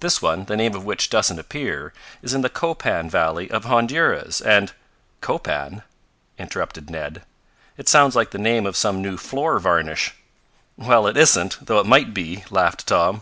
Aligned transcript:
This 0.00 0.22
one, 0.22 0.46
the 0.46 0.56
name 0.56 0.74
of 0.74 0.86
which 0.86 1.10
doesn't 1.10 1.38
appear, 1.38 1.92
is 2.22 2.32
in 2.32 2.40
the 2.40 2.48
Copan 2.48 3.10
valley 3.10 3.50
of 3.50 3.66
Honduras, 3.66 4.40
and" 4.40 4.72
"Copan," 5.20 5.82
interrupted 6.38 6.88
Ned. 6.88 7.20
"It 7.76 7.86
sounds 7.86 8.16
like 8.16 8.30
the 8.30 8.38
name 8.38 8.64
of 8.64 8.78
some 8.78 9.02
new 9.02 9.18
floor 9.18 9.58
varnish." 9.58 10.14
"Well, 10.78 11.06
it 11.06 11.18
isn't, 11.18 11.58
though 11.60 11.80
it 11.80 11.86
might 11.86 12.14
be," 12.14 12.44
laughed 12.48 12.86
Tom. 12.86 13.20